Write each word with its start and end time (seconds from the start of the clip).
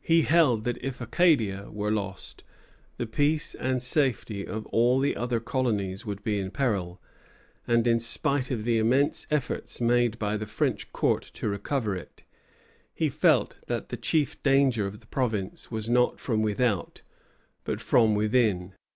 He 0.00 0.22
held 0.22 0.64
that 0.64 0.82
if 0.84 1.00
Acadia 1.00 1.70
were 1.70 1.92
lost, 1.92 2.42
the 2.96 3.06
peace 3.06 3.54
and 3.54 3.80
safety 3.80 4.44
of 4.44 4.66
all 4.66 4.98
the 4.98 5.14
other 5.14 5.38
colonies 5.38 6.04
would 6.04 6.24
be 6.24 6.40
in 6.40 6.50
peril; 6.50 7.00
and 7.64 7.86
in 7.86 8.00
spite 8.00 8.50
of 8.50 8.64
the 8.64 8.78
immense 8.78 9.28
efforts 9.30 9.80
made 9.80 10.18
by 10.18 10.36
the 10.36 10.46
French 10.48 10.92
court 10.92 11.22
to 11.34 11.48
recover 11.48 11.94
it, 11.94 12.24
he 12.92 13.08
felt 13.08 13.60
that 13.68 13.90
the 13.90 13.96
chief 13.96 14.42
danger 14.42 14.88
of 14.88 14.98
the 14.98 15.06
province 15.06 15.70
was 15.70 15.88
not 15.88 16.18
from 16.18 16.42
without, 16.42 17.02
but 17.62 17.80
from 17.80 18.16
within. 18.16 18.74